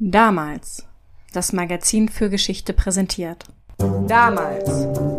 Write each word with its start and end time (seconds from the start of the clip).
Damals. 0.00 0.84
Das 1.32 1.52
Magazin 1.52 2.08
für 2.08 2.28
Geschichte 2.28 2.72
präsentiert. 2.72 3.44
Damals 3.78 4.68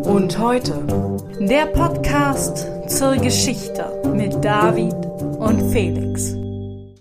und 0.05 0.37
heute. 0.37 1.25
Der 1.39 1.67
Podcast 1.67 2.67
zur 2.89 3.15
Geschichte 3.15 4.01
mit 4.13 4.43
David 4.43 4.93
und 5.39 5.71
Felix. 5.71 6.35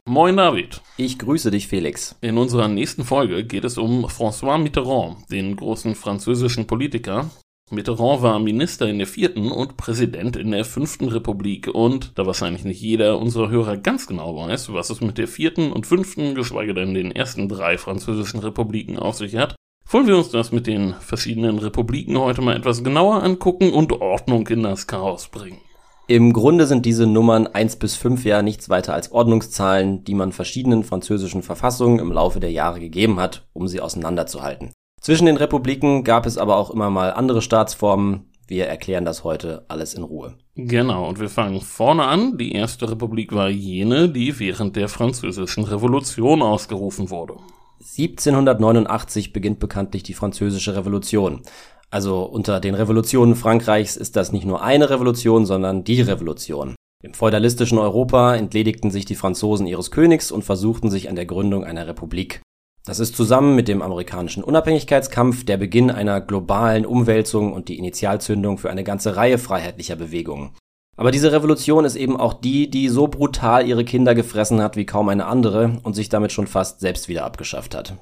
Moin 0.06 0.36
David. 0.36 0.82
Ich 0.96 1.18
grüße 1.18 1.50
dich, 1.50 1.66
Felix. 1.66 2.14
In 2.20 2.38
unserer 2.38 2.68
nächsten 2.68 3.02
Folge 3.02 3.44
geht 3.44 3.64
es 3.64 3.76
um 3.76 4.06
François 4.06 4.58
Mitterrand, 4.58 5.28
den 5.32 5.56
großen 5.56 5.96
französischen 5.96 6.68
Politiker, 6.68 7.28
Mitterrand 7.70 8.20
war 8.20 8.38
Minister 8.38 8.86
in 8.88 8.98
der 8.98 9.06
vierten 9.06 9.50
und 9.50 9.78
Präsident 9.78 10.36
in 10.36 10.50
der 10.50 10.66
fünften 10.66 11.08
Republik 11.08 11.66
und 11.66 12.12
da 12.14 12.26
wahrscheinlich 12.26 12.64
nicht 12.64 12.80
jeder 12.80 13.18
unserer 13.18 13.48
Hörer 13.48 13.78
ganz 13.78 14.06
genau 14.06 14.36
weiß, 14.36 14.74
was 14.74 14.90
es 14.90 15.00
mit 15.00 15.16
der 15.16 15.28
vierten 15.28 15.72
und 15.72 15.86
fünften, 15.86 16.34
geschweige 16.34 16.74
denn 16.74 16.92
den 16.92 17.10
ersten 17.10 17.48
drei 17.48 17.78
französischen 17.78 18.40
Republiken 18.40 18.98
auf 18.98 19.14
sich 19.14 19.36
hat, 19.36 19.56
wollen 19.88 20.06
wir 20.06 20.16
uns 20.16 20.28
das 20.28 20.52
mit 20.52 20.66
den 20.66 20.92
verschiedenen 21.00 21.58
Republiken 21.58 22.18
heute 22.18 22.42
mal 22.42 22.54
etwas 22.54 22.84
genauer 22.84 23.22
angucken 23.22 23.72
und 23.72 23.92
Ordnung 23.92 24.46
in 24.48 24.62
das 24.62 24.86
Chaos 24.86 25.28
bringen. 25.28 25.60
Im 26.06 26.34
Grunde 26.34 26.66
sind 26.66 26.84
diese 26.84 27.06
Nummern 27.06 27.46
1 27.46 27.76
bis 27.76 27.96
5 27.96 28.26
ja 28.26 28.42
nichts 28.42 28.68
weiter 28.68 28.92
als 28.92 29.10
Ordnungszahlen, 29.10 30.04
die 30.04 30.14
man 30.14 30.32
verschiedenen 30.32 30.84
französischen 30.84 31.42
Verfassungen 31.42 31.98
im 31.98 32.12
Laufe 32.12 32.40
der 32.40 32.52
Jahre 32.52 32.78
gegeben 32.78 33.18
hat, 33.18 33.48
um 33.54 33.68
sie 33.68 33.80
auseinanderzuhalten. 33.80 34.73
Zwischen 35.04 35.26
den 35.26 35.36
Republiken 35.36 36.02
gab 36.02 36.24
es 36.24 36.38
aber 36.38 36.56
auch 36.56 36.70
immer 36.70 36.88
mal 36.88 37.12
andere 37.12 37.42
Staatsformen. 37.42 38.32
Wir 38.46 38.68
erklären 38.68 39.04
das 39.04 39.22
heute 39.22 39.66
alles 39.68 39.92
in 39.92 40.02
Ruhe. 40.02 40.38
Genau, 40.54 41.06
und 41.06 41.20
wir 41.20 41.28
fangen 41.28 41.60
vorne 41.60 42.04
an. 42.04 42.38
Die 42.38 42.52
erste 42.52 42.90
Republik 42.90 43.34
war 43.34 43.50
jene, 43.50 44.08
die 44.08 44.38
während 44.38 44.76
der 44.76 44.88
Französischen 44.88 45.64
Revolution 45.64 46.40
ausgerufen 46.40 47.10
wurde. 47.10 47.34
1789 47.80 49.34
beginnt 49.34 49.58
bekanntlich 49.58 50.04
die 50.04 50.14
Französische 50.14 50.74
Revolution. 50.74 51.42
Also 51.90 52.22
unter 52.22 52.58
den 52.58 52.74
Revolutionen 52.74 53.34
Frankreichs 53.34 53.98
ist 53.98 54.16
das 54.16 54.32
nicht 54.32 54.46
nur 54.46 54.62
eine 54.62 54.88
Revolution, 54.88 55.44
sondern 55.44 55.84
die 55.84 56.00
Revolution. 56.00 56.76
Im 57.02 57.12
feudalistischen 57.12 57.76
Europa 57.76 58.36
entledigten 58.36 58.90
sich 58.90 59.04
die 59.04 59.16
Franzosen 59.16 59.66
ihres 59.66 59.90
Königs 59.90 60.32
und 60.32 60.44
versuchten 60.44 60.88
sich 60.88 61.10
an 61.10 61.16
der 61.16 61.26
Gründung 61.26 61.62
einer 61.62 61.86
Republik. 61.86 62.40
Das 62.86 62.98
ist 62.98 63.16
zusammen 63.16 63.54
mit 63.54 63.66
dem 63.66 63.80
amerikanischen 63.80 64.44
Unabhängigkeitskampf 64.44 65.44
der 65.46 65.56
Beginn 65.56 65.90
einer 65.90 66.20
globalen 66.20 66.84
Umwälzung 66.84 67.54
und 67.54 67.68
die 67.68 67.78
Initialzündung 67.78 68.58
für 68.58 68.70
eine 68.70 68.84
ganze 68.84 69.16
Reihe 69.16 69.38
freiheitlicher 69.38 69.96
Bewegungen. 69.96 70.50
Aber 70.96 71.10
diese 71.10 71.32
Revolution 71.32 71.86
ist 71.86 71.96
eben 71.96 72.18
auch 72.18 72.34
die, 72.34 72.68
die 72.68 72.88
so 72.88 73.08
brutal 73.08 73.66
ihre 73.66 73.84
Kinder 73.84 74.14
gefressen 74.14 74.60
hat 74.60 74.76
wie 74.76 74.86
kaum 74.86 75.08
eine 75.08 75.26
andere 75.26 75.80
und 75.82 75.94
sich 75.94 76.10
damit 76.10 76.30
schon 76.30 76.46
fast 76.46 76.80
selbst 76.80 77.08
wieder 77.08 77.24
abgeschafft 77.24 77.74
hat. 77.74 77.96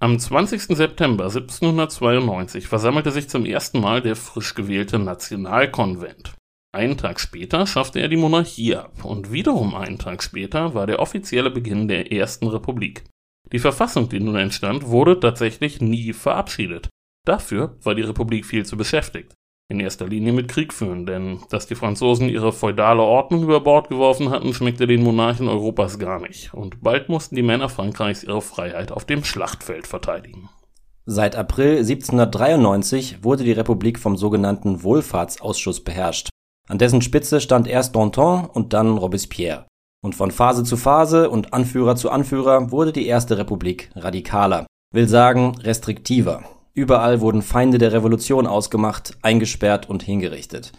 Am 0.00 0.18
20. 0.18 0.62
September 0.76 1.24
1792 1.24 2.66
versammelte 2.66 3.12
sich 3.12 3.28
zum 3.28 3.44
ersten 3.44 3.80
Mal 3.80 4.00
der 4.00 4.16
frisch 4.16 4.54
gewählte 4.54 4.98
Nationalkonvent. 4.98 6.34
Einen 6.74 6.96
Tag 6.96 7.20
später 7.20 7.66
schaffte 7.66 8.00
er 8.00 8.08
die 8.08 8.16
Monarchie 8.16 8.76
ab 8.76 9.04
und 9.04 9.30
wiederum 9.30 9.74
einen 9.74 9.98
Tag 9.98 10.22
später 10.22 10.74
war 10.74 10.86
der 10.86 11.00
offizielle 11.00 11.50
Beginn 11.50 11.86
der 11.86 12.10
ersten 12.10 12.48
Republik. 12.48 13.04
Die 13.52 13.58
Verfassung, 13.58 14.08
die 14.08 14.20
nun 14.20 14.36
entstand, 14.36 14.88
wurde 14.88 15.20
tatsächlich 15.20 15.80
nie 15.80 16.12
verabschiedet. 16.12 16.88
Dafür 17.26 17.76
war 17.82 17.94
die 17.94 18.02
Republik 18.02 18.46
viel 18.46 18.64
zu 18.64 18.76
beschäftigt. 18.76 19.34
In 19.68 19.78
erster 19.78 20.08
Linie 20.08 20.32
mit 20.32 20.48
Krieg 20.48 20.72
führen, 20.72 21.06
denn 21.06 21.40
dass 21.50 21.66
die 21.66 21.74
Franzosen 21.74 22.28
ihre 22.28 22.52
feudale 22.52 23.02
Ordnung 23.02 23.42
über 23.44 23.60
Bord 23.60 23.88
geworfen 23.88 24.30
hatten, 24.30 24.52
schmeckte 24.52 24.86
den 24.86 25.02
Monarchen 25.02 25.48
Europas 25.48 25.98
gar 25.98 26.20
nicht. 26.20 26.52
Und 26.52 26.82
bald 26.82 27.08
mussten 27.08 27.36
die 27.36 27.42
Männer 27.42 27.68
Frankreichs 27.68 28.24
ihre 28.24 28.42
Freiheit 28.42 28.90
auf 28.90 29.04
dem 29.04 29.24
Schlachtfeld 29.24 29.86
verteidigen. 29.86 30.50
Seit 31.04 31.36
April 31.36 31.78
1793 31.78 33.24
wurde 33.24 33.44
die 33.44 33.52
Republik 33.52 33.98
vom 33.98 34.16
sogenannten 34.16 34.82
Wohlfahrtsausschuss 34.82 35.84
beherrscht. 35.84 36.28
An 36.68 36.78
dessen 36.78 37.02
Spitze 37.02 37.40
stand 37.40 37.66
erst 37.66 37.96
Danton 37.96 38.46
und 38.46 38.72
dann 38.72 38.96
Robespierre. 38.98 39.66
Und 40.04 40.16
von 40.16 40.32
Phase 40.32 40.64
zu 40.64 40.76
Phase 40.76 41.30
und 41.30 41.54
Anführer 41.54 41.94
zu 41.94 42.10
Anführer 42.10 42.72
wurde 42.72 42.92
die 42.92 43.06
erste 43.06 43.38
Republik 43.38 43.90
radikaler, 43.94 44.66
will 44.92 45.08
sagen 45.08 45.56
restriktiver. 45.60 46.42
Überall 46.74 47.20
wurden 47.20 47.40
Feinde 47.40 47.78
der 47.78 47.92
Revolution 47.92 48.48
ausgemacht, 48.48 49.16
eingesperrt 49.22 49.88
und 49.88 50.02
hingerichtet. 50.02 50.72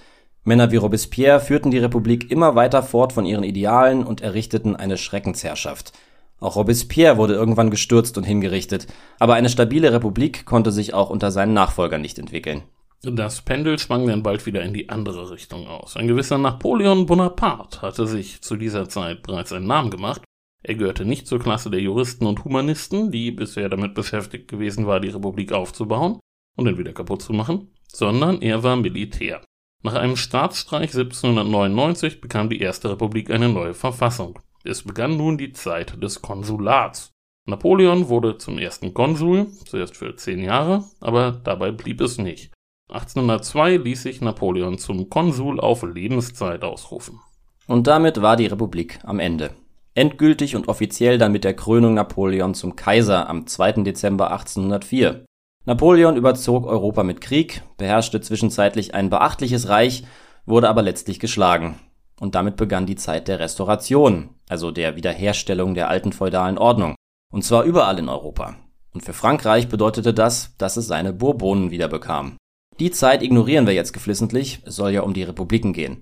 Männer 0.44 0.72
wie 0.72 0.76
Robespierre 0.76 1.40
führten 1.40 1.72
die 1.72 1.78
Republik 1.78 2.32
immer 2.32 2.56
weiter 2.56 2.84
fort 2.84 3.14
von 3.14 3.26
ihren 3.26 3.46
Idealen 3.46 4.04
und 4.04 4.20
errichteten 4.20 4.76
eine 4.76 4.98
Schreckensherrschaft. 4.98 5.94
Auch 6.42 6.58
Robespierre 6.58 7.16
wurde 7.16 7.34
irgendwann 7.34 7.70
gestürzt 7.70 8.18
und 8.18 8.26
hingerichtet, 8.26 8.88
aber 9.20 9.36
eine 9.36 9.48
stabile 9.48 9.94
Republik 9.94 10.46
konnte 10.46 10.74
sich 10.74 10.94
auch 10.94 11.10
unter 11.10 11.32
seinen 11.32 11.54
Nachfolgern 11.54 12.02
nicht 12.02 12.20
entwickeln. 12.20 12.64
Das 13.06 13.42
Pendel 13.42 13.78
schwang 13.80 14.08
dann 14.08 14.24
bald 14.24 14.46
wieder 14.46 14.64
in 14.64 14.74
die 14.74 14.88
andere 14.88 15.30
Richtung 15.30 15.68
aus. 15.68 15.98
Ein 15.98 16.08
gewisser 16.08 16.38
Napoleon 16.38 17.06
Bonaparte 17.06 17.82
hatte 17.82 18.08
sich 18.08 18.42
zu 18.42 18.56
dieser 18.56 18.88
Zeit 18.88 19.24
bereits 19.24 19.52
einen 19.52 19.68
Namen 19.68 19.90
gemacht. 19.90 20.22
Er 20.64 20.76
gehörte 20.76 21.04
nicht 21.04 21.28
zur 21.28 21.40
Klasse 21.40 21.70
der 21.70 21.82
Juristen 21.82 22.26
und 22.26 22.46
Humanisten, 22.46 23.12
die 23.12 23.32
bisher 23.32 23.68
damit 23.68 23.94
beschäftigt 23.94 24.48
gewesen 24.48 24.88
war, 24.88 25.02
die 25.02 25.10
Republik 25.10 25.52
aufzubauen 25.52 26.22
und 26.56 26.64
dann 26.64 26.78
wieder 26.78 26.94
kaputt 26.94 27.22
zu 27.22 27.34
machen, 27.34 27.74
sondern 27.88 28.42
er 28.42 28.64
war 28.64 28.78
Militär. 28.78 29.44
Nach 29.84 29.96
einem 29.96 30.16
Staatsstreich 30.16 30.96
1799 30.96 32.22
bekam 32.22 32.50
die 32.50 32.62
Erste 32.62 32.90
Republik 32.90 33.32
eine 33.32 33.50
neue 33.50 33.74
Verfassung. 33.74 34.40
Es 34.64 34.84
begann 34.84 35.18
nun 35.18 35.38
die 35.38 35.52
Zeit 35.52 36.02
des 36.02 36.22
Konsulats. 36.22 37.12
Napoleon 37.46 38.08
wurde 38.08 38.38
zum 38.38 38.58
ersten 38.58 38.94
Konsul, 38.94 39.48
zuerst 39.66 39.98
für 39.98 40.16
zehn 40.16 40.40
Jahre, 40.40 40.86
aber 41.02 41.34
dabei 41.44 41.74
blieb 41.74 42.00
es 42.00 42.18
nicht. 42.18 42.54
1802 42.90 43.78
ließ 43.78 44.04
sich 44.04 44.22
Napoleon 44.22 44.78
zum 44.78 45.10
Konsul 45.10 45.60
auf 45.60 45.84
Lebenszeit 45.84 46.64
ausrufen. 46.64 47.20
Und 47.68 47.88
damit 47.88 48.22
war 48.22 48.36
die 48.36 48.46
Republik 48.46 49.00
am 49.04 49.20
Ende. 49.20 49.52
Endgültig 49.96 50.56
und 50.56 50.68
offiziell 50.68 51.18
dann 51.18 51.32
mit 51.32 51.44
der 51.44 51.56
Krönung 51.56 51.94
Napoleon 51.94 52.54
zum 52.54 52.76
Kaiser 52.76 53.30
am 53.30 53.48
2. 53.48 53.84
Dezember 53.84 54.32
1804. 54.32 55.26
Napoleon 55.66 56.18
überzog 56.18 56.66
Europa 56.66 57.04
mit 57.04 57.22
Krieg, 57.22 57.64
beherrschte 57.78 58.20
zwischenzeitlich 58.20 58.96
ein 58.96 59.10
beachtliches 59.10 59.70
Reich, 59.70 60.04
wurde 60.46 60.68
aber 60.68 60.82
letztlich 60.82 61.20
geschlagen. 61.20 61.80
Und 62.20 62.36
damit 62.36 62.58
begann 62.58 62.86
die 62.86 62.96
Zeit 62.96 63.28
der 63.28 63.40
Restauration, 63.40 64.32
also 64.50 64.72
der 64.72 64.96
Wiederherstellung 64.96 65.74
der 65.74 65.90
alten 65.90 66.12
feudalen 66.12 66.58
Ordnung. 66.58 66.96
Und 67.32 67.44
zwar 67.44 67.64
überall 67.64 67.98
in 67.98 68.10
Europa. 68.10 68.56
Und 68.94 69.02
für 69.02 69.14
Frankreich 69.14 69.70
bedeutete 69.70 70.14
das, 70.14 70.56
dass 70.58 70.78
es 70.78 70.88
seine 70.88 71.14
Bourbonen 71.14 71.72
wiederbekam. 71.72 72.38
Die 72.80 72.92
Zeit 72.92 73.22
ignorieren 73.22 73.68
wir 73.68 73.74
jetzt 73.74 73.94
geflissentlich, 73.94 74.62
es 74.66 74.76
soll 74.76 74.92
ja 74.92 75.02
um 75.02 75.14
die 75.14 75.24
Republiken 75.24 75.74
gehen. 75.74 76.02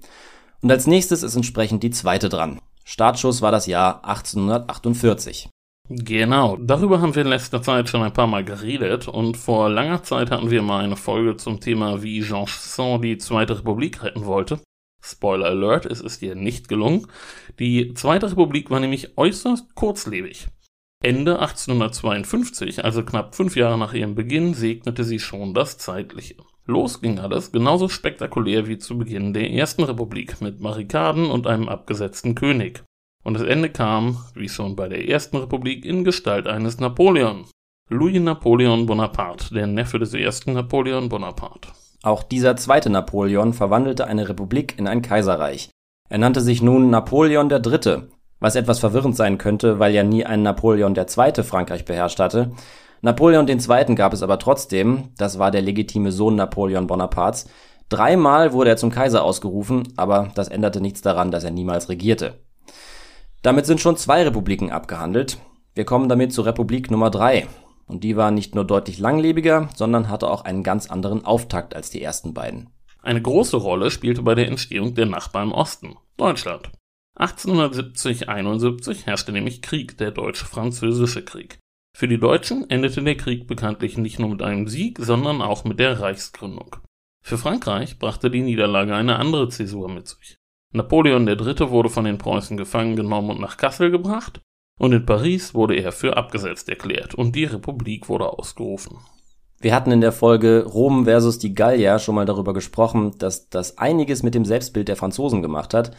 Und 0.62 0.72
als 0.72 0.88
nächstes 0.88 1.24
ist 1.24 1.36
entsprechend 1.36 1.84
die 1.84 1.90
zweite 1.90 2.30
dran. 2.30 2.60
Startschuss 2.86 3.42
war 3.42 3.52
das 3.52 3.68
Jahr 3.68 4.06
1848. 4.06 5.50
Genau, 5.90 6.56
darüber 6.56 7.02
haben 7.02 7.16
wir 7.16 7.24
in 7.24 7.28
letzter 7.28 7.62
Zeit 7.62 7.90
schon 7.90 8.02
ein 8.04 8.14
paar 8.14 8.28
Mal 8.28 8.46
geredet 8.46 9.10
und 9.10 9.36
vor 9.36 9.70
langer 9.70 10.04
Zeit 10.04 10.32
hatten 10.32 10.50
wir 10.50 10.62
mal 10.62 10.84
eine 10.84 10.96
Folge 10.96 11.36
zum 11.36 11.60
Thema, 11.60 12.02
wie 12.02 12.22
Jean 12.22 12.46
Chasson 12.46 13.02
die 13.02 13.18
Zweite 13.18 13.58
Republik 13.58 14.02
retten 14.04 14.26
wollte. 14.26 14.62
Spoiler 15.04 15.48
Alert, 15.48 15.86
es 15.86 16.00
ist 16.00 16.22
ihr 16.22 16.36
nicht 16.36 16.70
gelungen. 16.70 17.08
Die 17.60 17.94
Zweite 17.96 18.32
Republik 18.32 18.70
war 18.70 18.80
nämlich 18.80 19.18
äußerst 19.18 19.76
kurzlebig. 19.76 20.48
Ende 21.04 21.40
1852, 21.40 22.86
also 22.86 23.04
knapp 23.04 23.36
fünf 23.36 23.56
Jahre 23.56 23.78
nach 23.78 23.94
ihrem 23.94 24.14
Beginn, 24.16 24.54
segnete 24.54 25.04
sie 25.04 25.20
schon 25.20 25.54
das 25.54 25.80
Zeitliche. 25.80 26.36
Los 26.72 27.02
ging 27.02 27.20
alles 27.20 27.52
genauso 27.52 27.90
spektakulär 27.90 28.66
wie 28.66 28.78
zu 28.78 28.98
Beginn 28.98 29.34
der 29.34 29.52
Ersten 29.52 29.84
Republik 29.84 30.40
mit 30.40 30.62
Barrikaden 30.62 31.30
und 31.30 31.46
einem 31.46 31.68
abgesetzten 31.68 32.34
König. 32.34 32.84
Und 33.26 33.34
das 33.34 33.44
Ende 33.44 33.70
kam, 33.70 34.24
wie 34.36 34.48
schon 34.48 34.78
bei 34.78 34.88
der 34.88 35.06
Ersten 35.06 35.36
Republik, 35.36 35.84
in 35.84 36.06
Gestalt 36.06 36.48
eines 36.48 36.80
Napoleon. 36.80 37.46
Louis 37.90 38.22
Napoleon 38.22 38.86
Bonaparte, 38.86 39.54
der 39.54 39.68
Neffe 39.68 40.00
des 40.00 40.14
ersten 40.14 40.54
Napoleon 40.54 41.10
Bonaparte. 41.10 41.68
Auch 42.04 42.24
dieser 42.24 42.56
zweite 42.56 42.90
Napoleon 42.90 43.52
verwandelte 43.54 44.08
eine 44.08 44.30
Republik 44.30 44.80
in 44.80 44.88
ein 44.88 45.02
Kaiserreich. 45.02 45.70
Er 46.10 46.20
nannte 46.20 46.40
sich 46.40 46.62
nun 46.62 46.90
Napoleon 46.90 47.52
III., 47.52 48.04
was 48.40 48.56
etwas 48.56 48.80
verwirrend 48.80 49.18
sein 49.18 49.38
könnte, 49.38 49.80
weil 49.80 49.94
ja 49.94 50.04
nie 50.04 50.26
ein 50.26 50.42
Napoleon 50.42 50.96
II. 50.96 51.44
Frankreich 51.44 51.84
beherrscht 51.84 52.20
hatte, 52.20 52.54
Napoleon 53.02 53.48
II. 53.48 53.96
gab 53.96 54.14
es 54.14 54.22
aber 54.22 54.38
trotzdem, 54.38 55.10
das 55.18 55.40
war 55.40 55.50
der 55.50 55.62
legitime 55.62 56.12
Sohn 56.12 56.36
Napoleon 56.36 56.86
Bonapartes. 56.86 57.48
Dreimal 57.90 58.54
wurde 58.54 58.70
er 58.70 58.78
zum 58.78 58.92
Kaiser 58.92 59.24
ausgerufen, 59.24 59.92
aber 59.98 60.32
das 60.36 60.48
änderte 60.48 60.82
nichts 60.82 61.02
daran, 61.02 61.32
dass 61.32 61.44
er 61.44 61.52
niemals 61.52 61.90
regierte. 61.90 62.40
Damit 63.42 63.66
sind 63.66 63.82
schon 63.82 63.98
zwei 63.98 64.24
Republiken 64.24 64.72
abgehandelt. 64.72 65.40
Wir 65.74 65.84
kommen 65.84 66.10
damit 66.10 66.32
zur 66.32 66.46
Republik 66.46 66.92
Nummer 66.92 67.10
drei. 67.10 67.48
Und 67.88 68.04
die 68.04 68.16
war 68.16 68.30
nicht 68.32 68.56
nur 68.56 68.66
deutlich 68.66 69.00
langlebiger, 69.00 69.68
sondern 69.76 70.08
hatte 70.08 70.30
auch 70.30 70.46
einen 70.46 70.64
ganz 70.64 70.90
anderen 70.90 71.26
Auftakt 71.26 71.76
als 71.76 71.90
die 71.90 72.02
ersten 72.02 72.34
beiden. 72.34 72.70
Eine 73.02 73.22
große 73.22 73.58
Rolle 73.58 73.90
spielte 73.90 74.22
bei 74.22 74.36
der 74.36 74.48
Entstehung 74.48 74.94
der 74.94 75.08
Nachbar 75.08 75.44
im 75.44 75.52
Osten, 75.52 75.96
Deutschland. 76.18 76.72
1870-71 77.18 79.06
herrschte 79.06 79.32
nämlich 79.32 79.62
Krieg, 79.62 79.98
der 79.98 80.12
Deutsch-Französische 80.12 81.26
Krieg. 81.26 81.58
Für 81.94 82.08
die 82.08 82.20
Deutschen 82.20 82.70
endete 82.70 83.04
der 83.04 83.16
Krieg 83.16 83.48
bekanntlich 83.48 83.98
nicht 83.98 84.20
nur 84.20 84.30
mit 84.30 84.42
einem 84.42 84.68
Sieg, 84.68 84.98
sondern 85.00 85.42
auch 85.42 85.64
mit 85.64 85.80
der 85.80 86.00
Reichsgründung. 86.00 86.78
Für 87.24 87.38
Frankreich 87.38 88.00
brachte 88.00 88.32
die 88.32 88.42
Niederlage 88.42 88.96
eine 88.96 89.18
andere 89.18 89.50
Zäsur 89.50 89.90
mit 89.90 90.08
sich. 90.08 90.38
Napoleon 90.74 91.28
III. 91.28 91.70
wurde 91.70 91.90
von 91.90 92.06
den 92.06 92.18
Preußen 92.18 92.58
gefangen 92.58 92.96
genommen 92.96 93.30
und 93.30 93.42
nach 93.42 93.58
Kassel 93.58 93.92
gebracht, 93.92 94.42
und 94.80 94.94
in 94.94 95.06
Paris 95.06 95.54
wurde 95.54 95.76
er 95.76 95.92
für 95.92 96.18
abgesetzt 96.18 96.70
erklärt 96.70 97.14
und 97.14 97.36
die 97.36 97.44
Republik 97.44 98.10
wurde 98.10 98.28
ausgerufen. 98.28 98.98
Wir 99.60 99.76
hatten 99.76 99.92
in 99.92 100.02
der 100.02 100.12
Folge 100.12 100.66
Rom 100.66 101.06
versus 101.06 101.38
die 101.38 101.54
Gallier 101.54 102.00
schon 102.00 102.16
mal 102.16 102.26
darüber 102.26 102.54
gesprochen, 102.54 103.16
dass 103.20 103.48
das 103.50 103.78
einiges 103.78 104.24
mit 104.24 104.34
dem 104.34 104.44
Selbstbild 104.44 104.88
der 104.88 104.96
Franzosen 104.96 105.44
gemacht 105.44 105.76
hat. 105.76 105.96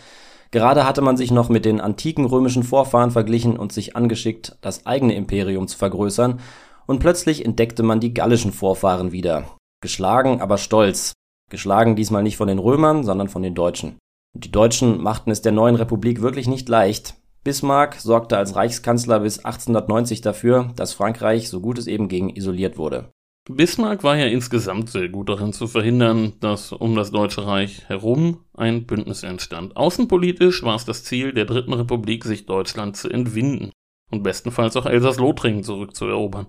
Gerade 0.52 0.87
hatte 0.87 1.00
man 1.00 1.16
sich 1.16 1.31
noch 1.31 1.49
mit 1.49 1.64
den 1.64 1.81
antiken 1.81 2.26
römischen 2.26 2.62
Vorfahren 2.62 3.10
verglichen 3.10 3.56
und 3.56 3.72
sich 3.72 3.96
angeschickt, 3.96 4.58
das 4.60 4.87
eigene 4.87 5.14
Imperium 5.14 5.66
zu 5.66 5.78
vergrößern, 5.78 6.40
und 6.87 6.99
plötzlich 6.99 7.44
entdeckte 7.44 7.82
man 7.82 8.00
die 8.00 8.12
gallischen 8.12 8.52
Vorfahren 8.52 9.12
wieder. 9.12 9.44
Geschlagen, 9.81 10.40
aber 10.40 10.58
stolz. 10.58 11.12
Geschlagen 11.50 11.96
diesmal 11.96 12.22
nicht 12.22 12.37
von 12.37 12.49
den 12.49 12.58
Römern, 12.58 13.02
sondern 13.02 13.28
von 13.28 13.43
den 13.43 13.54
Deutschen. 13.54 13.99
Und 14.34 14.44
die 14.44 14.52
Deutschen 14.52 15.02
machten 15.02 15.31
es 15.31 15.43
der 15.43 15.52
neuen 15.52 15.76
Republik 15.76 16.20
wirklich 16.20 16.49
nicht 16.49 16.69
leicht. 16.69 17.14
Bismarck 17.44 17.96
sorgte 17.96 18.37
als 18.37 18.55
Reichskanzler 18.55 19.20
bis 19.20 19.38
1890 19.38 20.20
dafür, 20.20 20.70
dass 20.76 20.93
Frankreich, 20.93 21.48
so 21.48 21.60
gut 21.60 21.78
es 21.78 21.87
eben 21.87 22.08
ging, 22.08 22.28
isoliert 22.28 22.76
wurde. 22.76 23.10
Bismarck 23.50 24.05
war 24.05 24.17
ja 24.17 24.27
insgesamt 24.27 24.91
sehr 24.91 25.09
gut 25.09 25.29
darin 25.29 25.53
zu 25.53 25.67
verhindern, 25.67 26.35
dass 26.39 26.71
um 26.71 26.94
das 26.94 27.11
Deutsche 27.11 27.44
Reich 27.44 27.89
herum 27.89 28.44
ein 28.55 28.87
Bündnis 28.87 29.25
entstand. 29.25 29.77
Außenpolitisch 29.77 30.62
war 30.62 30.77
es 30.77 30.85
das 30.85 31.03
Ziel 31.03 31.33
der 31.33 31.44
Dritten 31.44 31.73
Republik, 31.73 32.25
sich 32.25 32.47
Deutschland 32.47 32.97
zu 32.97 33.09
entwinden 33.09 33.73
und 34.12 34.23
bestenfalls 34.23 34.77
auch 34.77 34.87
Elsass-Lothringen 34.87 35.65
zurückzuerobern. 35.65 36.47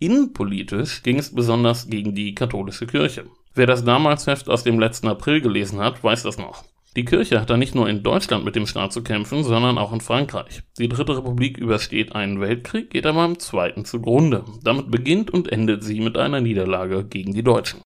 Innenpolitisch 0.00 1.04
ging 1.04 1.20
es 1.20 1.32
besonders 1.32 1.88
gegen 1.88 2.14
die 2.16 2.34
katholische 2.34 2.88
Kirche. 2.88 3.26
Wer 3.54 3.66
das 3.66 3.84
Damalsheft 3.84 4.48
aus 4.48 4.64
dem 4.64 4.80
letzten 4.80 5.06
April 5.06 5.42
gelesen 5.42 5.78
hat, 5.78 6.02
weiß 6.02 6.24
das 6.24 6.38
noch. 6.38 6.64
Die 6.94 7.06
Kirche 7.06 7.40
hat 7.40 7.48
da 7.48 7.56
nicht 7.56 7.74
nur 7.74 7.88
in 7.88 8.02
Deutschland 8.02 8.44
mit 8.44 8.54
dem 8.54 8.66
Staat 8.66 8.92
zu 8.92 9.02
kämpfen, 9.02 9.44
sondern 9.44 9.78
auch 9.78 9.94
in 9.94 10.02
Frankreich. 10.02 10.62
Die 10.78 10.90
Dritte 10.90 11.16
Republik 11.16 11.56
übersteht 11.56 12.14
einen 12.14 12.38
Weltkrieg, 12.38 12.90
geht 12.90 13.06
aber 13.06 13.24
im 13.24 13.38
zweiten 13.38 13.86
zugrunde. 13.86 14.44
Damit 14.62 14.90
beginnt 14.90 15.30
und 15.30 15.50
endet 15.50 15.82
sie 15.82 16.00
mit 16.00 16.18
einer 16.18 16.42
Niederlage 16.42 17.04
gegen 17.04 17.32
die 17.32 17.42
Deutschen. 17.42 17.80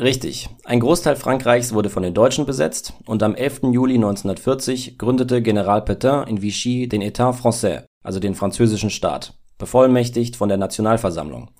Richtig. 0.00 0.48
Ein 0.64 0.80
Großteil 0.80 1.16
Frankreichs 1.16 1.74
wurde 1.74 1.90
von 1.90 2.02
den 2.02 2.14
Deutschen 2.14 2.46
besetzt 2.46 2.94
und 3.04 3.22
am 3.22 3.34
11. 3.34 3.60
Juli 3.72 3.94
1940 3.94 4.96
gründete 4.96 5.42
General 5.42 5.80
Pétain 5.80 6.26
in 6.26 6.40
Vichy 6.40 6.88
den 6.88 7.02
État 7.02 7.32
français, 7.38 7.84
also 8.02 8.20
den 8.20 8.34
französischen 8.34 8.90
Staat, 8.90 9.34
bevollmächtigt 9.58 10.36
von 10.36 10.48
der 10.48 10.58
Nationalversammlung. 10.58 11.50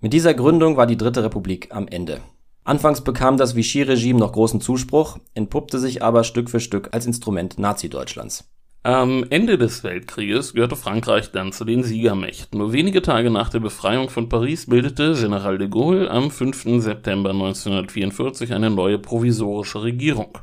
Mit 0.00 0.12
dieser 0.12 0.34
Gründung 0.34 0.76
war 0.76 0.86
die 0.86 0.96
Dritte 0.96 1.22
Republik 1.22 1.68
am 1.70 1.88
Ende. 1.88 2.20
Anfangs 2.66 3.00
bekam 3.00 3.36
das 3.36 3.54
Vichy-Regime 3.54 4.18
noch 4.18 4.32
großen 4.32 4.60
Zuspruch, 4.60 5.18
entpuppte 5.34 5.78
sich 5.78 6.02
aber 6.02 6.24
Stück 6.24 6.50
für 6.50 6.58
Stück 6.58 6.88
als 6.90 7.06
Instrument 7.06 7.60
Nazi-Deutschlands. 7.60 8.50
Am 8.82 9.24
Ende 9.30 9.56
des 9.56 9.84
Weltkrieges 9.84 10.52
gehörte 10.52 10.74
Frankreich 10.74 11.30
dann 11.30 11.52
zu 11.52 11.64
den 11.64 11.84
Siegermächten. 11.84 12.58
Nur 12.58 12.72
wenige 12.72 13.02
Tage 13.02 13.30
nach 13.30 13.50
der 13.50 13.60
Befreiung 13.60 14.10
von 14.10 14.28
Paris 14.28 14.66
bildete 14.66 15.14
General 15.14 15.58
de 15.58 15.68
Gaulle 15.68 16.10
am 16.10 16.32
5. 16.32 16.82
September 16.82 17.30
1944 17.30 18.52
eine 18.52 18.70
neue 18.70 18.98
provisorische 18.98 19.84
Regierung. 19.84 20.36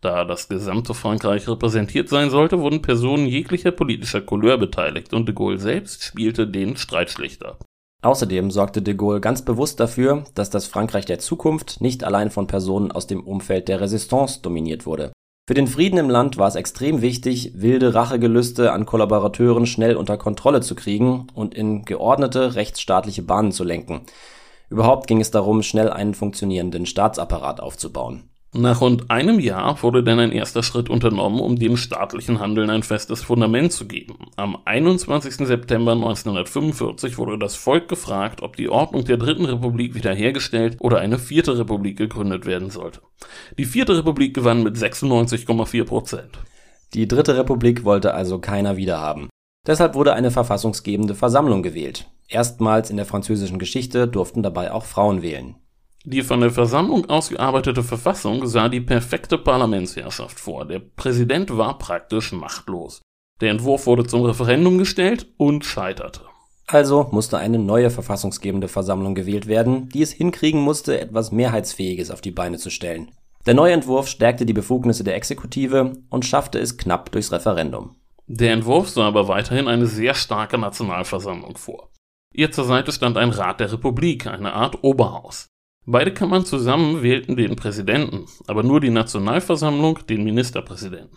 Da 0.00 0.24
das 0.24 0.48
gesamte 0.48 0.94
Frankreich 0.94 1.48
repräsentiert 1.48 2.08
sein 2.08 2.30
sollte, 2.30 2.60
wurden 2.60 2.80
Personen 2.80 3.26
jeglicher 3.26 3.72
politischer 3.72 4.22
Couleur 4.22 4.56
beteiligt 4.56 5.12
und 5.12 5.28
de 5.28 5.34
Gaulle 5.34 5.58
selbst 5.58 6.02
spielte 6.02 6.46
den 6.46 6.78
Streitschlichter. 6.78 7.58
Außerdem 8.02 8.52
sorgte 8.52 8.80
de 8.80 8.94
Gaulle 8.94 9.20
ganz 9.20 9.42
bewusst 9.42 9.80
dafür, 9.80 10.24
dass 10.34 10.50
das 10.50 10.66
Frankreich 10.66 11.04
der 11.04 11.18
Zukunft 11.18 11.80
nicht 11.80 12.04
allein 12.04 12.30
von 12.30 12.46
Personen 12.46 12.92
aus 12.92 13.08
dem 13.08 13.26
Umfeld 13.26 13.66
der 13.66 13.80
Resistance 13.80 14.40
dominiert 14.40 14.86
wurde. 14.86 15.12
Für 15.48 15.54
den 15.54 15.66
Frieden 15.66 15.98
im 15.98 16.10
Land 16.10 16.36
war 16.36 16.46
es 16.46 16.54
extrem 16.54 17.00
wichtig, 17.00 17.52
wilde 17.54 17.94
Rachegelüste 17.94 18.70
an 18.72 18.86
Kollaborateuren 18.86 19.66
schnell 19.66 19.96
unter 19.96 20.16
Kontrolle 20.16 20.60
zu 20.60 20.74
kriegen 20.74 21.26
und 21.34 21.54
in 21.54 21.84
geordnete 21.84 22.54
rechtsstaatliche 22.54 23.22
Bahnen 23.22 23.50
zu 23.50 23.64
lenken. 23.64 24.02
Überhaupt 24.70 25.06
ging 25.06 25.20
es 25.20 25.30
darum, 25.30 25.62
schnell 25.62 25.90
einen 25.90 26.14
funktionierenden 26.14 26.86
Staatsapparat 26.86 27.60
aufzubauen 27.60 28.28
nach 28.54 28.80
rund 28.80 29.10
einem 29.10 29.40
Jahr 29.40 29.82
wurde 29.82 30.02
dann 30.02 30.18
ein 30.18 30.32
erster 30.32 30.62
Schritt 30.62 30.88
unternommen, 30.88 31.40
um 31.40 31.58
dem 31.58 31.76
staatlichen 31.76 32.40
Handeln 32.40 32.70
ein 32.70 32.82
festes 32.82 33.22
Fundament 33.22 33.72
zu 33.72 33.86
geben. 33.86 34.30
Am 34.36 34.56
21. 34.64 35.46
September 35.46 35.92
1945 35.92 37.18
wurde 37.18 37.38
das 37.38 37.56
Volk 37.56 37.88
gefragt, 37.88 38.42
ob 38.42 38.56
die 38.56 38.70
Ordnung 38.70 39.04
der 39.04 39.18
Dritten 39.18 39.44
Republik 39.44 39.94
wiederhergestellt 39.94 40.76
oder 40.80 40.98
eine 40.98 41.18
vierte 41.18 41.58
Republik 41.58 41.98
gegründet 41.98 42.46
werden 42.46 42.70
sollte. 42.70 43.02
Die 43.58 43.66
vierte 43.66 43.98
Republik 43.98 44.32
gewann 44.32 44.62
mit 44.62 44.76
96,4 44.76 45.84
Prozent. 45.84 46.38
Die 46.94 47.06
Dritte 47.06 47.36
Republik 47.36 47.84
wollte 47.84 48.14
also 48.14 48.38
keiner 48.38 48.78
wiederhaben. 48.78 49.28
Deshalb 49.66 49.94
wurde 49.94 50.14
eine 50.14 50.30
verfassungsgebende 50.30 51.14
Versammlung 51.14 51.62
gewählt. 51.62 52.08
Erstmals 52.28 52.88
in 52.88 52.96
der 52.96 53.04
französischen 53.04 53.58
Geschichte 53.58 54.08
durften 54.08 54.42
dabei 54.42 54.72
auch 54.72 54.86
Frauen 54.86 55.20
wählen. 55.20 55.56
Die 56.10 56.22
von 56.22 56.40
der 56.40 56.50
Versammlung 56.50 57.10
ausgearbeitete 57.10 57.82
Verfassung 57.82 58.46
sah 58.46 58.70
die 58.70 58.80
perfekte 58.80 59.36
Parlamentsherrschaft 59.36 60.40
vor. 60.40 60.64
Der 60.64 60.78
Präsident 60.78 61.54
war 61.54 61.76
praktisch 61.76 62.32
machtlos. 62.32 63.02
Der 63.42 63.50
Entwurf 63.50 63.84
wurde 63.84 64.06
zum 64.06 64.22
Referendum 64.22 64.78
gestellt 64.78 65.26
und 65.36 65.66
scheiterte. 65.66 66.22
Also 66.66 67.08
musste 67.10 67.36
eine 67.36 67.58
neue 67.58 67.90
verfassungsgebende 67.90 68.68
Versammlung 68.68 69.14
gewählt 69.14 69.48
werden, 69.48 69.90
die 69.90 70.00
es 70.00 70.10
hinkriegen 70.10 70.62
musste, 70.62 70.98
etwas 70.98 71.30
Mehrheitsfähiges 71.30 72.10
auf 72.10 72.22
die 72.22 72.30
Beine 72.30 72.56
zu 72.56 72.70
stellen. 72.70 73.10
Der 73.44 73.52
neue 73.52 73.74
Entwurf 73.74 74.08
stärkte 74.08 74.46
die 74.46 74.54
Befugnisse 74.54 75.04
der 75.04 75.14
Exekutive 75.14 75.92
und 76.08 76.24
schaffte 76.24 76.58
es 76.58 76.78
knapp 76.78 77.12
durchs 77.12 77.32
Referendum. 77.32 77.96
Der 78.26 78.54
Entwurf 78.54 78.88
sah 78.88 79.08
aber 79.08 79.28
weiterhin 79.28 79.68
eine 79.68 79.86
sehr 79.86 80.14
starke 80.14 80.56
Nationalversammlung 80.56 81.58
vor. 81.58 81.90
Ihr 82.32 82.50
zur 82.50 82.64
Seite 82.64 82.92
stand 82.92 83.18
ein 83.18 83.28
Rat 83.28 83.60
der 83.60 83.70
Republik, 83.70 84.26
eine 84.26 84.54
Art 84.54 84.82
Oberhaus. 84.82 85.50
Beide 85.90 86.12
Kammern 86.12 86.44
zusammen 86.44 87.02
wählten 87.02 87.34
den 87.34 87.56
Präsidenten, 87.56 88.26
aber 88.46 88.62
nur 88.62 88.78
die 88.78 88.90
Nationalversammlung 88.90 90.00
den 90.06 90.22
Ministerpräsidenten. 90.22 91.16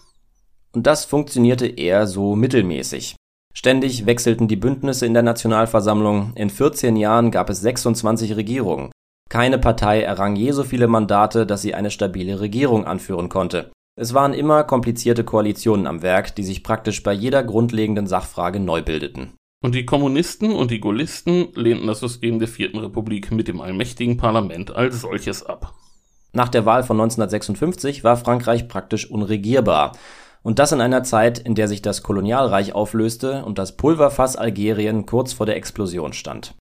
Und 0.72 0.88
das 0.88 1.04
funktionierte 1.04 1.68
eher 1.68 2.08
so 2.08 2.38
mittelmäßig. 2.38 3.18
Ständig 3.54 4.06
wechselten 4.06 4.48
die 4.48 4.56
Bündnisse 4.56 5.06
in 5.06 5.14
der 5.14 5.24
Nationalversammlung, 5.24 6.32
in 6.36 6.50
14 6.50 6.96
Jahren 6.96 7.32
gab 7.32 7.50
es 7.50 7.60
26 7.60 8.38
Regierungen. 8.38 8.92
Keine 9.30 9.60
Partei 9.60 10.04
errang 10.04 10.38
je 10.38 10.54
so 10.54 10.64
viele 10.64 10.88
Mandate, 10.88 11.46
dass 11.46 11.62
sie 11.62 11.76
eine 11.76 11.92
stabile 11.92 12.40
Regierung 12.40 12.86
anführen 12.86 13.28
konnte. 13.28 13.74
Es 14.00 14.14
waren 14.14 14.34
immer 14.34 14.64
komplizierte 14.64 15.26
Koalitionen 15.26 15.86
am 15.86 16.02
Werk, 16.02 16.34
die 16.38 16.46
sich 16.46 16.64
praktisch 16.64 17.04
bei 17.04 17.12
jeder 17.12 17.44
grundlegenden 17.44 18.08
Sachfrage 18.08 18.62
neu 18.62 18.82
bildeten. 18.82 19.34
Und 19.64 19.76
die 19.76 19.86
Kommunisten 19.86 20.54
und 20.54 20.72
die 20.72 20.80
Gaullisten 20.80 21.50
lehnten 21.54 21.86
das 21.86 22.00
System 22.00 22.40
der 22.40 22.48
Vierten 22.48 22.80
Republik 22.80 23.32
mit 23.32 23.48
dem 23.48 23.62
allmächtigen 23.62 24.18
Parlament 24.18 24.76
als 24.76 25.02
solches 25.02 25.44
ab. 25.46 25.76
Nach 26.34 26.50
der 26.50 26.66
Wahl 26.66 26.84
von 26.84 27.00
1956 27.00 28.04
war 28.04 28.18
Frankreich 28.18 28.68
praktisch 28.68 29.10
unregierbar. 29.10 29.92
Und 30.42 30.58
das 30.58 30.72
in 30.72 30.82
einer 30.82 31.04
Zeit, 31.04 31.38
in 31.38 31.54
der 31.54 31.68
sich 31.68 31.84
das 31.84 32.02
Kolonialreich 32.02 32.74
auflöste 32.74 33.46
und 33.46 33.60
das 33.60 33.78
Pulverfass 33.78 34.36
Algerien 34.36 35.06
kurz 35.06 35.34
vor 35.34 35.46
der 35.46 35.58
Explosion 35.58 36.14
stand. 36.14 36.56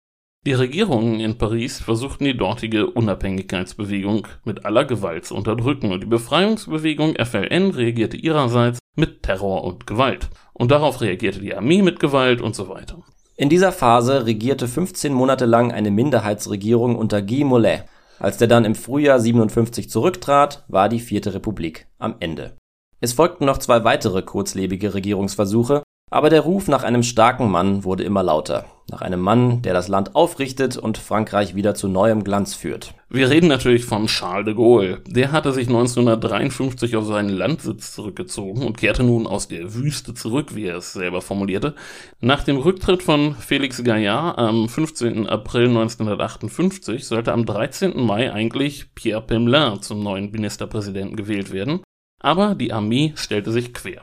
Die 0.46 0.52
Regierungen 0.52 1.20
in 1.20 1.38
Paris 1.38 1.80
versuchten 1.80 2.24
die 2.24 2.36
dortige 2.36 2.90
Unabhängigkeitsbewegung 2.90 4.26
mit 4.44 4.64
aller 4.64 4.84
Gewalt 4.84 5.24
zu 5.26 5.34
unterdrücken 5.34 5.92
und 5.92 6.02
die 6.02 6.06
Befreiungsbewegung 6.06 7.14
FLN 7.16 7.70
reagierte 7.70 8.16
ihrerseits 8.16 8.78
mit 8.96 9.22
Terror 9.22 9.64
und 9.64 9.86
Gewalt. 9.86 10.30
Und 10.60 10.70
darauf 10.70 11.00
reagierte 11.00 11.40
die 11.40 11.54
Armee 11.54 11.80
mit 11.80 12.00
Gewalt 12.00 12.42
und 12.42 12.54
so 12.54 12.68
weiter. 12.68 12.98
In 13.34 13.48
dieser 13.48 13.72
Phase 13.72 14.26
regierte 14.26 14.68
15 14.68 15.10
Monate 15.10 15.46
lang 15.46 15.72
eine 15.72 15.90
Minderheitsregierung 15.90 16.96
unter 16.96 17.22
Guy 17.22 17.44
Mollet. 17.44 17.86
Als 18.18 18.36
der 18.36 18.46
dann 18.46 18.66
im 18.66 18.74
Frühjahr 18.74 19.18
57 19.18 19.88
zurücktrat, 19.88 20.66
war 20.68 20.90
die 20.90 21.00
Vierte 21.00 21.32
Republik 21.32 21.86
am 21.98 22.16
Ende. 22.20 22.58
Es 23.00 23.14
folgten 23.14 23.46
noch 23.46 23.56
zwei 23.56 23.84
weitere 23.84 24.20
kurzlebige 24.20 24.92
Regierungsversuche, 24.92 25.82
aber 26.10 26.28
der 26.28 26.40
Ruf 26.40 26.68
nach 26.68 26.82
einem 26.82 27.02
starken 27.02 27.50
Mann 27.50 27.84
wurde 27.84 28.02
immer 28.04 28.22
lauter. 28.22 28.66
Nach 28.90 29.02
einem 29.02 29.20
Mann, 29.20 29.62
der 29.62 29.72
das 29.72 29.86
Land 29.86 30.16
aufrichtet 30.16 30.76
und 30.76 30.98
Frankreich 30.98 31.54
wieder 31.54 31.76
zu 31.76 31.86
neuem 31.86 32.24
Glanz 32.24 32.54
führt. 32.54 32.94
Wir 33.08 33.30
reden 33.30 33.46
natürlich 33.46 33.84
von 33.84 34.06
Charles 34.06 34.46
de 34.46 34.54
Gaulle. 34.54 35.02
Der 35.06 35.30
hatte 35.30 35.52
sich 35.52 35.68
1953 35.68 36.96
auf 36.96 37.06
seinen 37.06 37.28
Landsitz 37.28 37.92
zurückgezogen 37.92 38.64
und 38.64 38.76
kehrte 38.76 39.04
nun 39.04 39.28
aus 39.28 39.46
der 39.46 39.74
Wüste 39.74 40.12
zurück, 40.14 40.56
wie 40.56 40.64
er 40.64 40.78
es 40.78 40.92
selber 40.92 41.20
formulierte. 41.20 41.76
Nach 42.20 42.42
dem 42.42 42.56
Rücktritt 42.56 43.04
von 43.04 43.36
Félix 43.36 43.84
Gaillard 43.84 44.38
am 44.38 44.68
15. 44.68 45.28
April 45.28 45.68
1958 45.68 47.06
sollte 47.06 47.32
am 47.32 47.46
13. 47.46 48.04
Mai 48.04 48.32
eigentlich 48.32 48.92
Pierre 48.96 49.22
Pemelin 49.22 49.82
zum 49.82 50.02
neuen 50.02 50.32
Ministerpräsidenten 50.32 51.14
gewählt 51.14 51.52
werden. 51.52 51.80
Aber 52.20 52.56
die 52.56 52.72
Armee 52.72 53.12
stellte 53.14 53.52
sich 53.52 53.72
quer. 53.72 54.02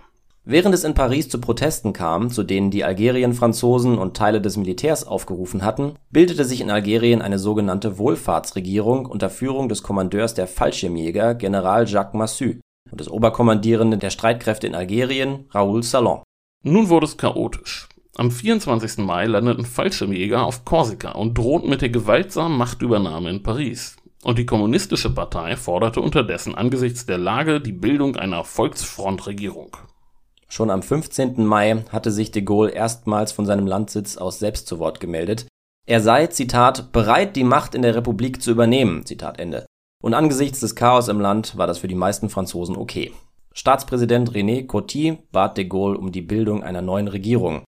Während 0.50 0.74
es 0.74 0.86
in 0.86 0.94
Paris 0.94 1.28
zu 1.28 1.42
Protesten 1.42 1.92
kam, 1.92 2.30
zu 2.30 2.42
denen 2.42 2.72
die 2.72 2.86
Algerien-Franzosen 2.86 3.98
und 3.98 4.16
Teile 4.16 4.40
des 4.40 4.56
Militärs 4.56 5.06
aufgerufen 5.06 5.62
hatten, 5.62 5.96
bildete 6.10 6.46
sich 6.46 6.62
in 6.62 6.72
Algerien 6.72 7.22
eine 7.22 7.38
sogenannte 7.38 7.98
Wohlfahrtsregierung 7.98 9.08
unter 9.08 9.30
Führung 9.30 9.68
des 9.68 9.84
Kommandeurs 9.84 10.36
der 10.36 10.48
Fallschirmjäger 10.48 11.36
General 11.36 11.86
Jacques 11.86 12.14
Massu 12.14 12.62
und 12.90 13.02
des 13.02 13.10
Oberkommandierenden 13.10 14.00
der 14.00 14.10
Streitkräfte 14.10 14.68
in 14.68 14.76
Algerien 14.76 15.48
Raoul 15.52 15.84
Salan. 15.84 16.24
Nun 16.64 16.88
wurde 16.88 17.08
es 17.08 17.18
chaotisch. 17.18 17.90
Am 18.16 18.32
24. 18.32 19.00
Mai 19.00 19.26
landeten 19.26 19.66
Fallschirmjäger 19.66 20.46
auf 20.46 20.64
Korsika 20.64 21.12
und 21.12 21.38
drohten 21.38 21.70
mit 21.70 21.82
der 21.82 21.90
gewaltsamen 21.90 22.58
Machtübernahme 22.58 23.32
in 23.32 23.44
Paris. 23.44 23.98
Und 24.24 24.40
die 24.40 24.46
Kommunistische 24.46 25.14
Partei 25.14 25.58
forderte 25.58 26.00
unterdessen 26.00 26.56
angesichts 26.56 27.06
der 27.06 27.18
Lage 27.18 27.60
die 27.60 27.74
Bildung 27.74 28.16
einer 28.16 28.46
Volksfrontregierung. 28.46 29.76
Schon 30.50 30.70
am 30.70 30.82
15. 30.82 31.46
Mai 31.46 31.84
hatte 31.92 32.12
sich 32.12 32.32
de 32.32 32.42
Gaulle 32.42 32.72
erstmals 32.72 33.32
von 33.32 33.46
seinem 33.46 33.68
Landsitz 33.68 34.18
aus 34.18 34.40
selbst 34.40 34.68
zu 34.68 34.80
Wort 34.80 35.00
gemeldet. 35.00 35.48
Er 35.86 36.02
sei, 36.02 36.28
Zitat, 36.28 36.92
bereit, 36.92 37.36
die 37.36 37.44
Macht 37.44 37.76
in 37.76 37.82
der 37.82 37.96
Republik 37.96 38.42
zu 38.42 38.52
übernehmen, 38.52 39.06
Zitat 39.06 39.40
Ende. 39.40 39.66
Und 40.04 40.14
angesichts 40.14 40.60
des 40.60 40.76
Chaos 40.76 41.08
im 41.08 41.20
Land 41.20 41.58
war 41.58 41.68
das 41.68 41.80
für 41.80 41.88
die 41.88 41.96
meisten 41.96 42.30
Franzosen 42.30 42.78
okay. 42.78 43.14
Staatspräsident 43.54 44.32
René 44.32 44.68
Coty 44.68 45.18
bat 45.32 45.58
de 45.58 45.66
Gaulle 45.66 45.98
um 45.98 46.12
die 46.12 46.22
Bildung 46.22 46.64
einer 46.64 46.82
neuen 46.82 47.08
Regierung. 47.08 47.64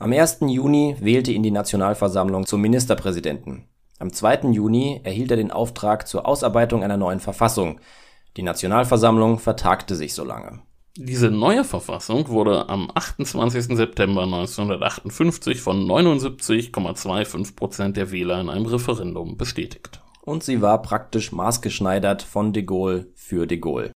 Am 0.00 0.12
1. 0.12 0.38
Juni 0.46 0.96
wählte 1.00 1.32
ihn 1.32 1.42
die 1.42 1.50
Nationalversammlung 1.50 2.46
zum 2.46 2.60
Ministerpräsidenten. 2.60 3.68
Am 3.98 4.12
2. 4.12 4.50
Juni 4.50 5.00
erhielt 5.04 5.30
er 5.30 5.36
den 5.36 5.50
Auftrag 5.50 6.08
zur 6.08 6.26
Ausarbeitung 6.26 6.82
einer 6.82 6.96
neuen 6.96 7.20
Verfassung. 7.20 7.80
Die 8.36 8.42
Nationalversammlung 8.42 9.38
vertagte 9.38 9.94
sich 9.94 10.14
so 10.14 10.24
lange. 10.24 10.62
Diese 10.96 11.28
neue 11.28 11.64
Verfassung 11.64 12.28
wurde 12.28 12.68
am 12.68 12.88
28. 12.94 13.76
September 13.76 14.22
1958 14.22 15.60
von 15.60 15.84
79,25 15.88 17.56
Prozent 17.56 17.96
der 17.96 18.12
Wähler 18.12 18.40
in 18.40 18.48
einem 18.48 18.66
Referendum 18.66 19.36
bestätigt. 19.36 20.00
Und 20.22 20.44
sie 20.44 20.62
war 20.62 20.80
praktisch 20.82 21.32
maßgeschneidert 21.32 22.22
von 22.22 22.52
de 22.52 22.62
Gaulle 22.62 23.08
für 23.16 23.48
de 23.48 23.58
Gaulle. 23.58 23.90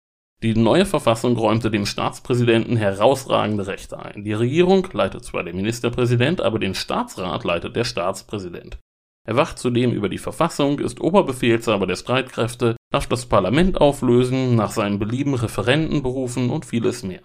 Die 0.45 0.55
neue 0.55 0.87
Verfassung 0.87 1.37
räumte 1.37 1.69
dem 1.69 1.85
Staatspräsidenten 1.85 2.77
herausragende 2.77 3.67
Rechte 3.67 3.99
ein. 3.99 4.23
Die 4.23 4.33
Regierung 4.33 4.87
leitet 4.93 5.25
zwar 5.25 5.43
der 5.43 5.55
Ministerpräsident, 5.55 6.41
aber 6.43 6.61
den 6.61 6.77
Staatsrat 6.77 7.43
leitet 7.43 7.75
der 7.75 7.85
Staatspräsident. 7.85 8.79
Er 9.27 9.35
wacht 9.35 9.59
zudem 9.59 9.91
über 9.91 10.09
die 10.09 10.19
Verfassung, 10.19 10.79
ist 10.79 11.01
Oberbefehlshaber 11.01 11.89
der 11.89 11.97
Streitkräfte, 11.97 12.77
darf 12.95 13.09
das 13.09 13.27
Parlament 13.27 13.81
auflösen, 13.81 14.55
nach 14.55 14.71
seinem 14.71 15.01
Belieben 15.01 15.35
Referenten 15.35 16.05
berufen 16.05 16.49
und 16.49 16.65
vieles 16.65 17.03
mehr. 17.03 17.23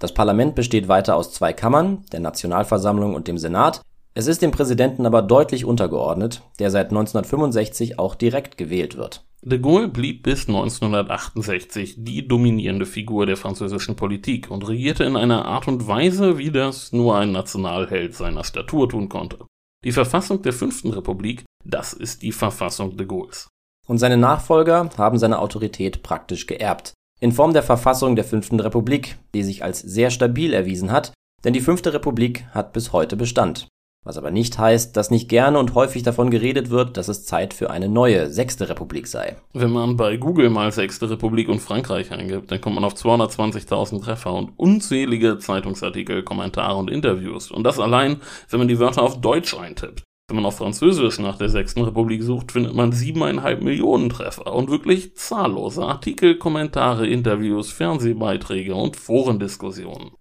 Das 0.00 0.12
Parlament 0.12 0.56
besteht 0.56 0.88
weiter 0.88 1.14
aus 1.14 1.32
zwei 1.32 1.52
Kammern, 1.52 2.04
der 2.10 2.18
Nationalversammlung 2.18 3.14
und 3.14 3.28
dem 3.28 3.38
Senat. 3.38 3.82
Es 4.14 4.26
ist 4.26 4.42
dem 4.42 4.50
Präsidenten 4.50 5.06
aber 5.06 5.22
deutlich 5.22 5.64
untergeordnet, 5.64 6.42
der 6.58 6.72
seit 6.72 6.86
1965 6.86 8.00
auch 8.00 8.16
direkt 8.16 8.58
gewählt 8.58 8.96
wird. 8.96 9.24
De 9.42 9.60
Gaulle 9.60 9.86
blieb 9.86 10.24
bis 10.24 10.48
1968 10.48 11.94
die 11.98 12.26
dominierende 12.26 12.84
Figur 12.84 13.24
der 13.24 13.36
französischen 13.36 13.94
Politik 13.94 14.50
und 14.50 14.66
regierte 14.66 15.04
in 15.04 15.16
einer 15.16 15.44
Art 15.44 15.68
und 15.68 15.86
Weise, 15.86 16.36
wie 16.36 16.50
das 16.50 16.92
nur 16.92 17.16
ein 17.16 17.30
Nationalheld 17.30 18.16
seiner 18.16 18.42
Statur 18.42 18.88
tun 18.88 19.08
konnte. 19.08 19.38
Die 19.84 19.92
Verfassung 19.92 20.42
der 20.42 20.52
Fünften 20.52 20.90
Republik, 20.90 21.44
das 21.64 21.92
ist 21.92 22.22
die 22.22 22.32
Verfassung 22.32 22.96
de 22.96 23.06
Gaulles. 23.06 23.51
Und 23.86 23.98
seine 23.98 24.16
Nachfolger 24.16 24.90
haben 24.96 25.18
seine 25.18 25.38
Autorität 25.38 26.02
praktisch 26.02 26.46
geerbt. 26.46 26.92
In 27.20 27.32
Form 27.32 27.52
der 27.52 27.62
Verfassung 27.62 28.16
der 28.16 28.24
Fünften 28.24 28.60
Republik, 28.60 29.16
die 29.34 29.42
sich 29.42 29.62
als 29.62 29.80
sehr 29.80 30.10
stabil 30.10 30.52
erwiesen 30.52 30.90
hat, 30.90 31.12
denn 31.44 31.52
die 31.52 31.60
Fünfte 31.60 31.92
Republik 31.92 32.46
hat 32.52 32.72
bis 32.72 32.92
heute 32.92 33.16
Bestand. 33.16 33.68
Was 34.04 34.18
aber 34.18 34.32
nicht 34.32 34.58
heißt, 34.58 34.96
dass 34.96 35.12
nicht 35.12 35.28
gerne 35.28 35.60
und 35.60 35.74
häufig 35.74 36.02
davon 36.02 36.32
geredet 36.32 36.70
wird, 36.70 36.96
dass 36.96 37.06
es 37.06 37.24
Zeit 37.24 37.54
für 37.54 37.70
eine 37.70 37.88
neue 37.88 38.32
Sechste 38.32 38.68
Republik 38.68 39.06
sei. 39.06 39.36
Wenn 39.52 39.70
man 39.70 39.96
bei 39.96 40.16
Google 40.16 40.50
mal 40.50 40.72
Sechste 40.72 41.08
Republik 41.08 41.48
und 41.48 41.60
Frankreich 41.60 42.10
eingibt, 42.10 42.50
dann 42.50 42.60
kommt 42.60 42.74
man 42.74 42.84
auf 42.84 42.94
220.000 42.94 44.02
Treffer 44.02 44.32
und 44.34 44.58
unzählige 44.58 45.38
Zeitungsartikel, 45.38 46.24
Kommentare 46.24 46.76
und 46.76 46.90
Interviews. 46.90 47.52
Und 47.52 47.62
das 47.62 47.78
allein, 47.78 48.20
wenn 48.50 48.58
man 48.58 48.68
die 48.68 48.80
Wörter 48.80 49.02
auf 49.02 49.20
Deutsch 49.20 49.54
eintippt. 49.54 50.02
Wenn 50.28 50.36
man 50.36 50.46
auf 50.46 50.56
Französisch 50.56 51.18
nach 51.18 51.36
der 51.36 51.48
Sechsten 51.48 51.82
Republik 51.82 52.22
sucht, 52.22 52.52
findet 52.52 52.74
man 52.74 52.92
siebeneinhalb 52.92 53.62
Millionen 53.62 54.08
Treffer 54.08 54.54
und 54.54 54.70
wirklich 54.70 55.14
zahllose 55.16 55.82
Artikel, 55.82 56.38
Kommentare, 56.38 57.06
Interviews, 57.06 57.70
Fernsehbeiträge 57.70 58.74
und 58.74 58.96
Forendiskussionen. 58.96 60.12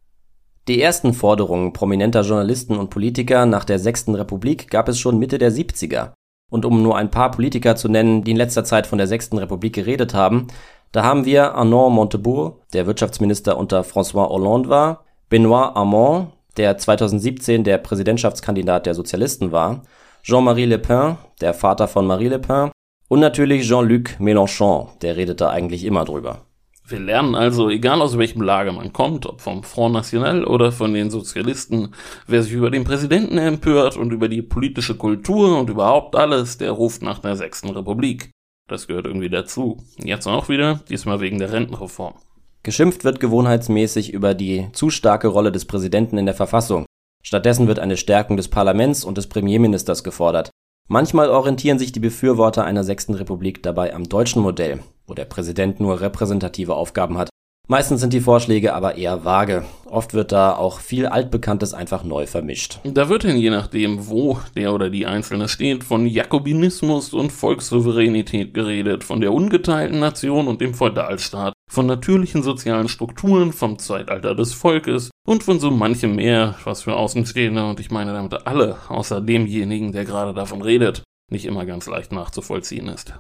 Die 0.67 0.81
ersten 0.81 1.13
Forderungen 1.13 1.73
prominenter 1.73 2.21
Journalisten 2.21 2.77
und 2.77 2.89
Politiker 2.89 3.45
nach 3.45 3.65
der 3.65 3.79
Sechsten 3.79 4.15
Republik 4.15 4.69
gab 4.69 4.89
es 4.89 4.99
schon 4.99 5.17
Mitte 5.17 5.37
der 5.37 5.51
70er. 5.51 6.13
Und 6.51 6.65
um 6.65 6.83
nur 6.83 6.97
ein 6.97 7.09
paar 7.09 7.31
Politiker 7.31 7.75
zu 7.75 7.87
nennen, 7.87 8.23
die 8.23 8.31
in 8.31 8.37
letzter 8.37 8.63
Zeit 8.63 8.85
von 8.85 8.97
der 8.97 9.07
Sechsten 9.07 9.37
Republik 9.37 9.73
geredet 9.73 10.13
haben, 10.13 10.47
da 10.91 11.03
haben 11.03 11.25
wir 11.25 11.55
Arnaud 11.55 11.93
Montebourg, 11.93 12.69
der 12.73 12.85
Wirtschaftsminister 12.85 13.57
unter 13.57 13.81
François 13.81 14.29
Hollande 14.29 14.69
war, 14.69 15.05
Benoît 15.31 15.73
Hamon, 15.73 16.27
der 16.57 16.77
2017 16.77 17.63
der 17.63 17.77
Präsidentschaftskandidat 17.77 18.85
der 18.85 18.93
Sozialisten 18.93 19.51
war, 19.51 19.83
Jean-Marie 20.23 20.65
Le 20.65 20.79
Pen, 20.79 21.17
der 21.39 21.53
Vater 21.53 21.87
von 21.87 22.05
Marie 22.05 22.27
Le 22.27 22.39
Pen, 22.39 22.71
und 23.07 23.19
natürlich 23.19 23.67
Jean-Luc 23.67 24.19
Mélenchon, 24.19 24.87
der 25.01 25.17
redete 25.17 25.49
eigentlich 25.49 25.83
immer 25.83 26.05
drüber. 26.05 26.45
Wir 26.87 26.99
lernen 26.99 27.35
also, 27.35 27.69
egal 27.69 28.01
aus 28.01 28.17
welchem 28.17 28.41
Lager 28.41 28.73
man 28.73 28.91
kommt, 28.91 29.25
ob 29.25 29.39
vom 29.39 29.63
Front 29.63 29.93
National 29.93 30.43
oder 30.43 30.71
von 30.71 30.93
den 30.93 31.09
Sozialisten, 31.09 31.93
wer 32.27 32.43
sich 32.43 32.51
über 32.51 32.69
den 32.69 32.83
Präsidenten 32.83 33.37
empört 33.37 33.95
und 33.97 34.11
über 34.11 34.27
die 34.27 34.41
politische 34.41 34.95
Kultur 34.95 35.57
und 35.57 35.69
überhaupt 35.69 36.15
alles, 36.15 36.57
der 36.57 36.71
ruft 36.71 37.01
nach 37.01 37.19
der 37.19 37.35
Sechsten 37.35 37.69
Republik. 37.69 38.31
Das 38.67 38.87
gehört 38.87 39.05
irgendwie 39.05 39.29
dazu. 39.29 39.77
Jetzt 39.97 40.27
auch 40.27 40.49
wieder, 40.49 40.81
diesmal 40.89 41.21
wegen 41.21 41.39
der 41.39 41.51
Rentenreform. 41.51 42.15
Geschimpft 42.63 43.03
wird 43.03 43.19
gewohnheitsmäßig 43.19 44.13
über 44.13 44.35
die 44.35 44.67
zu 44.73 44.91
starke 44.91 45.27
Rolle 45.27 45.51
des 45.51 45.65
Präsidenten 45.65 46.19
in 46.19 46.27
der 46.27 46.35
Verfassung. 46.35 46.85
Stattdessen 47.23 47.67
wird 47.67 47.79
eine 47.79 47.97
Stärkung 47.97 48.37
des 48.37 48.49
Parlaments 48.49 49.03
und 49.03 49.17
des 49.17 49.25
Premierministers 49.25 50.03
gefordert. 50.03 50.51
Manchmal 50.87 51.31
orientieren 51.31 51.79
sich 51.79 51.91
die 51.91 51.99
Befürworter 51.99 52.63
einer 52.63 52.83
Sechsten 52.83 53.15
Republik 53.15 53.63
dabei 53.63 53.95
am 53.95 54.07
deutschen 54.07 54.43
Modell, 54.43 54.79
wo 55.07 55.15
der 55.15 55.25
Präsident 55.25 55.79
nur 55.79 56.01
repräsentative 56.01 56.75
Aufgaben 56.75 57.17
hat. 57.17 57.30
Meistens 57.71 58.01
sind 58.01 58.11
die 58.11 58.19
Vorschläge 58.19 58.73
aber 58.73 58.97
eher 58.97 59.23
vage. 59.23 59.63
Oft 59.85 60.13
wird 60.13 60.33
da 60.33 60.53
auch 60.53 60.81
viel 60.81 61.05
Altbekanntes 61.05 61.73
einfach 61.73 62.03
neu 62.03 62.27
vermischt. 62.27 62.81
Da 62.83 63.07
wird 63.07 63.23
denn 63.23 63.37
je 63.37 63.49
nachdem, 63.49 64.09
wo 64.09 64.39
der 64.57 64.73
oder 64.73 64.89
die 64.89 65.05
Einzelne 65.05 65.47
steht, 65.47 65.85
von 65.85 66.05
Jakobinismus 66.05 67.13
und 67.13 67.31
Volkssouveränität 67.31 68.53
geredet, 68.53 69.05
von 69.05 69.21
der 69.21 69.31
ungeteilten 69.31 70.01
Nation 70.01 70.49
und 70.49 70.59
dem 70.59 70.73
Feudalstaat, 70.73 71.53
von 71.71 71.85
natürlichen 71.85 72.43
sozialen 72.43 72.89
Strukturen, 72.89 73.53
vom 73.53 73.79
Zeitalter 73.79 74.35
des 74.35 74.51
Volkes 74.51 75.09
und 75.25 75.41
von 75.41 75.61
so 75.61 75.71
manchem 75.71 76.17
mehr, 76.17 76.55
was 76.65 76.81
für 76.81 76.97
Außenstehende, 76.97 77.65
und 77.65 77.79
ich 77.79 77.89
meine 77.89 78.11
damit 78.11 78.47
alle, 78.47 78.79
außer 78.89 79.21
demjenigen, 79.21 79.93
der 79.93 80.03
gerade 80.03 80.33
davon 80.33 80.61
redet, 80.61 81.03
nicht 81.31 81.45
immer 81.45 81.65
ganz 81.65 81.87
leicht 81.87 82.11
nachzuvollziehen 82.11 82.89
ist. 82.89 83.13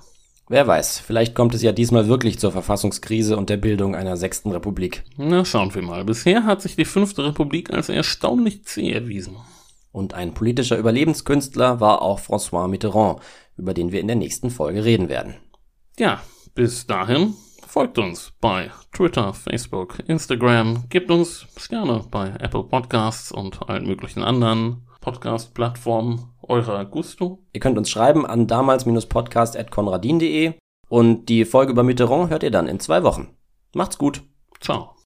Wer 0.51 0.67
weiß, 0.67 0.99
vielleicht 0.99 1.33
kommt 1.33 1.55
es 1.55 1.61
ja 1.61 1.71
diesmal 1.71 2.09
wirklich 2.09 2.37
zur 2.37 2.51
Verfassungskrise 2.51 3.37
und 3.37 3.49
der 3.49 3.55
Bildung 3.55 3.95
einer 3.95 4.17
sechsten 4.17 4.51
Republik. 4.51 5.05
Na, 5.15 5.45
schauen 5.45 5.73
wir 5.73 5.81
mal. 5.81 6.03
Bisher 6.03 6.43
hat 6.43 6.61
sich 6.61 6.75
die 6.75 6.83
fünfte 6.83 7.23
Republik 7.23 7.71
als 7.71 7.87
erstaunlich 7.87 8.65
zäh 8.65 8.91
erwiesen. 8.91 9.37
Und 9.93 10.13
ein 10.13 10.33
politischer 10.33 10.77
Überlebenskünstler 10.77 11.79
war 11.79 12.01
auch 12.01 12.19
François 12.19 12.67
Mitterrand, 12.67 13.21
über 13.55 13.73
den 13.73 13.93
wir 13.93 14.01
in 14.01 14.07
der 14.07 14.17
nächsten 14.17 14.49
Folge 14.49 14.83
reden 14.83 15.07
werden. 15.07 15.35
Ja, 15.97 16.21
bis 16.53 16.85
dahin 16.85 17.33
folgt 17.65 17.97
uns 17.97 18.33
bei 18.41 18.71
Twitter, 18.91 19.33
Facebook, 19.33 19.99
Instagram, 20.05 20.83
gebt 20.89 21.11
uns 21.11 21.45
Sterne 21.55 22.03
bei 22.11 22.27
Apple 22.39 22.63
Podcasts 22.63 23.31
und 23.31 23.69
allen 23.69 23.87
möglichen 23.87 24.21
anderen 24.21 24.85
Podcast-Plattformen 24.99 26.25
eurer 26.51 26.85
Gusto. 26.85 27.39
Ihr 27.53 27.59
könnt 27.59 27.79
uns 27.79 27.89
schreiben 27.89 28.27
an 28.27 28.47
damals-podcast.konradin.de 28.47 30.53
und 30.89 31.29
die 31.29 31.45
Folge 31.45 31.71
über 31.71 31.83
Mitterrand 31.83 32.29
hört 32.29 32.43
ihr 32.43 32.51
dann 32.51 32.67
in 32.67 32.79
zwei 32.79 33.01
Wochen. 33.03 33.35
Macht's 33.73 33.97
gut. 33.97 34.21
Ciao. 34.59 35.00